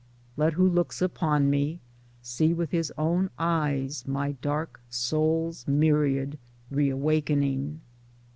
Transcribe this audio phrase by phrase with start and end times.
[0.35, 1.79] [Let who looks upon me
[2.23, 6.39] see with his own eyes my dark soul's myriad
[6.71, 7.81] re awakening.